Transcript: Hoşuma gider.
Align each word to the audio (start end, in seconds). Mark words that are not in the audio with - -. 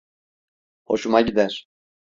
Hoşuma 0.85 1.21
gider. 1.21 1.67